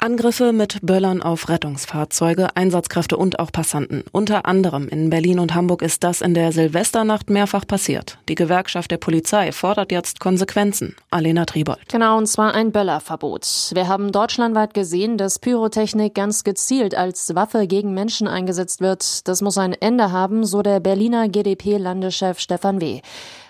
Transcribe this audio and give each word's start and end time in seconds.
Angriffe 0.00 0.52
mit 0.52 0.78
Böllern 0.80 1.22
auf 1.22 1.48
Rettungsfahrzeuge, 1.48 2.54
Einsatzkräfte 2.54 3.16
und 3.16 3.40
auch 3.40 3.50
Passanten. 3.50 4.04
Unter 4.12 4.46
anderem 4.46 4.86
in 4.88 5.10
Berlin 5.10 5.40
und 5.40 5.54
Hamburg 5.56 5.82
ist 5.82 6.04
das 6.04 6.20
in 6.20 6.34
der 6.34 6.52
Silvesternacht 6.52 7.30
mehrfach 7.30 7.66
passiert. 7.66 8.18
Die 8.28 8.36
Gewerkschaft 8.36 8.92
der 8.92 8.98
Polizei 8.98 9.50
fordert 9.50 9.90
jetzt 9.90 10.20
Konsequenzen. 10.20 10.94
Alena 11.10 11.46
Tribold. 11.46 11.88
Genau, 11.88 12.16
und 12.16 12.26
zwar 12.26 12.54
ein 12.54 12.70
Böllerverbot. 12.70 13.70
Wir 13.74 13.88
haben 13.88 14.12
deutschlandweit 14.12 14.72
gesehen, 14.72 15.18
dass 15.18 15.40
Pyrotechnik 15.40 16.14
ganz 16.14 16.44
gezielt 16.44 16.94
als 16.94 17.34
Waffe 17.34 17.66
gegen 17.66 17.92
Menschen 17.92 18.28
eingesetzt 18.28 18.80
wird. 18.80 19.26
Das 19.26 19.42
muss 19.42 19.58
ein 19.58 19.72
Ende 19.72 20.12
haben, 20.12 20.44
so 20.44 20.62
der 20.62 20.78
Berliner 20.78 21.28
GdP-Landeschef 21.28 22.38
Stefan 22.38 22.80
W. 22.80 23.00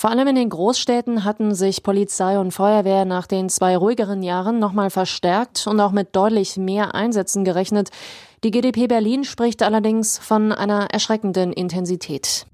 Vor 0.00 0.08
allem 0.08 0.28
in 0.28 0.34
den 0.34 0.48
Großstädten 0.48 1.24
hatten 1.24 1.54
sich 1.54 1.82
Polizei 1.82 2.38
und 2.38 2.52
Feuerwehr 2.52 3.04
nach 3.04 3.26
den 3.26 3.50
zwei 3.50 3.76
ruhigeren 3.76 4.22
Jahren 4.22 4.58
nochmal 4.58 4.88
verstärkt 4.88 5.66
und 5.66 5.78
auch 5.78 5.92
mit 5.92 6.16
deutlich 6.16 6.56
mehr 6.56 6.94
Einsätzen 6.94 7.44
gerechnet. 7.44 7.90
Die 8.42 8.50
GdP 8.50 8.86
Berlin 8.86 9.24
spricht 9.24 9.62
allerdings 9.62 10.16
von 10.16 10.52
einer 10.52 10.86
erschreckenden 10.90 11.52
Intensität. 11.52 12.46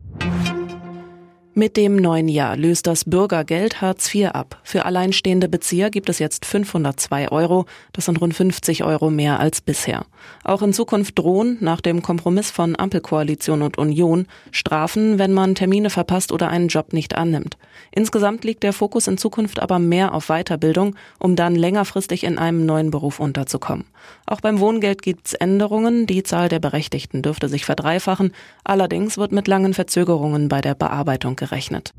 Mit 1.59 1.79
dem 1.79 1.97
neuen 1.97 2.29
Jahr 2.29 2.55
löst 2.55 2.87
das 2.87 3.07
Bürgergeld 3.07 3.81
Hartz 3.81 4.15
IV 4.15 4.27
ab. 4.35 4.61
Für 4.63 4.85
alleinstehende 4.85 5.49
Bezieher 5.49 5.89
gibt 5.89 6.11
es 6.11 6.19
jetzt 6.19 6.45
502 6.45 7.31
Euro. 7.31 7.65
Das 7.95 8.05
sind 8.05 8.21
rund 8.21 8.35
50 8.35 8.85
Euro 8.85 9.09
mehr 9.09 9.41
als 9.41 9.63
bisher. 9.63 10.05
Auch 10.45 10.61
in 10.61 10.75
Zukunft 10.75 11.19
drohen, 11.19 11.57
nach 11.61 11.81
dem 11.81 12.03
Kompromiss 12.03 12.51
von 12.51 12.79
Ampelkoalition 12.79 13.63
und 13.63 13.79
Union, 13.79 14.27
Strafen, 14.51 15.19
wenn 15.19 15.33
man 15.33 15.55
Termine 15.55 15.89
verpasst 15.89 16.31
oder 16.31 16.51
einen 16.51 16.69
Job 16.69 16.93
nicht 16.93 17.17
annimmt. 17.17 17.57
Insgesamt 17.91 18.45
liegt 18.45 18.63
der 18.63 18.75
Fokus 18.75 19.07
in 19.07 19.17
Zukunft 19.17 19.59
aber 19.59 19.79
mehr 19.79 20.13
auf 20.13 20.27
Weiterbildung, 20.27 20.95
um 21.19 21.37
dann 21.37 21.55
längerfristig 21.55 22.25
in 22.25 22.37
einem 22.37 22.67
neuen 22.67 22.91
Beruf 22.91 23.19
unterzukommen. 23.19 23.87
Auch 24.27 24.41
beim 24.43 24.61
Wohngeld 24.61 25.03
gibt 25.03 25.29
es 25.29 25.35
Änderungen. 25.35 26.07
Die 26.07 26.23
Zahl 26.23 26.49
der 26.49 26.59
Berechtigten 26.59 27.23
dürfte 27.23 27.49
sich 27.49 27.65
verdreifachen. 27.65 28.33
Allerdings 28.63 29.17
wird 29.17 29.33
mit 29.33 29.49
langen 29.49 29.73
Verzögerungen 29.73 30.49
bei 30.49 30.61
der 30.61 30.75
Bearbeitung 30.75 31.37
gerechnet. 31.47 31.93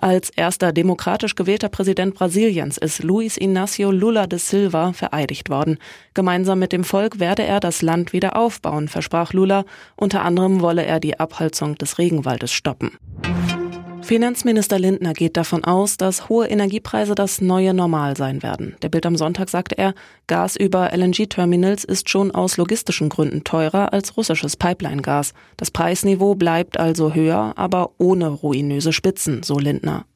Als 0.00 0.30
erster 0.30 0.72
demokratisch 0.72 1.34
gewählter 1.34 1.68
Präsident 1.68 2.14
Brasiliens 2.14 2.78
ist 2.78 3.02
Luiz 3.02 3.36
Inácio 3.36 3.90
Lula 3.90 4.26
de 4.26 4.38
Silva 4.38 4.94
vereidigt 4.94 5.50
worden. 5.50 5.76
Gemeinsam 6.14 6.58
mit 6.58 6.72
dem 6.72 6.84
Volk 6.84 7.20
werde 7.20 7.42
er 7.42 7.60
das 7.60 7.82
Land 7.82 8.14
wieder 8.14 8.34
aufbauen, 8.34 8.88
versprach 8.88 9.34
Lula. 9.34 9.64
Unter 9.96 10.24
anderem 10.24 10.62
wolle 10.62 10.86
er 10.86 11.00
die 11.00 11.20
Abholzung 11.20 11.74
des 11.74 11.98
Regenwaldes 11.98 12.50
stoppen. 12.50 12.92
Finanzminister 14.02 14.78
Lindner 14.78 15.12
geht 15.12 15.36
davon 15.36 15.62
aus, 15.62 15.96
dass 15.96 16.28
hohe 16.28 16.48
Energiepreise 16.48 17.14
das 17.14 17.40
neue 17.40 17.74
Normal 17.74 18.16
sein 18.16 18.42
werden. 18.42 18.74
Der 18.82 18.88
Bild 18.88 19.06
am 19.06 19.16
Sonntag 19.16 19.48
sagte 19.50 19.78
er, 19.78 19.94
Gas 20.26 20.56
über 20.56 20.92
LNG-Terminals 20.92 21.84
ist 21.84 22.08
schon 22.08 22.30
aus 22.30 22.56
logistischen 22.56 23.08
Gründen 23.08 23.44
teurer 23.44 23.92
als 23.92 24.16
russisches 24.16 24.56
Pipeline-Gas. 24.56 25.32
Das 25.56 25.70
Preisniveau 25.70 26.34
bleibt 26.34 26.78
also 26.78 27.14
höher, 27.14 27.52
aber 27.56 27.92
ohne 27.98 28.28
ruinöse 28.28 28.92
Spitzen, 28.92 29.42
so 29.42 29.58
Lindner. 29.58 30.06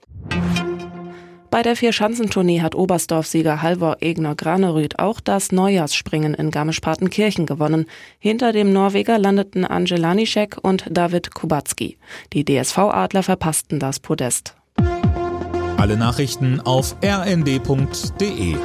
Bei 1.54 1.62
der 1.62 1.76
Vier-Schanzentournee 1.76 2.62
hat 2.62 2.74
Oberstdorf-Sieger 2.74 3.62
Halvor 3.62 3.98
Egner 4.00 4.34
Granerüth 4.34 4.98
auch 4.98 5.20
das 5.20 5.52
Neujahrsspringen 5.52 6.34
in 6.34 6.50
Garmisch-Partenkirchen 6.50 7.46
gewonnen. 7.46 7.86
Hinter 8.18 8.50
dem 8.50 8.72
Norweger 8.72 9.18
landeten 9.18 9.64
Angela 9.64 10.16
Nischek 10.16 10.56
und 10.60 10.84
David 10.90 11.32
Kubacki. 11.32 11.96
Die 12.32 12.44
DSV-Adler 12.44 13.22
verpassten 13.22 13.78
das 13.78 14.00
Podest. 14.00 14.56
Alle 15.76 15.96
Nachrichten 15.96 16.58
auf 16.60 16.96
rnd.de 17.04 18.56